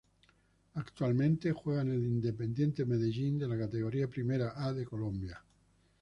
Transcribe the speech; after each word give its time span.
Actualmente 0.73 1.51
juega 1.51 1.83
en 1.83 1.91
el 1.91 2.03
Independiente 2.03 2.85
Medellín 2.85 3.37
de 3.37 3.47
la 3.47 3.55
Categoría 3.55 4.07
Primera 4.09 4.53
A 4.55 4.73
de 4.73 4.83
Colombia. 4.83 5.39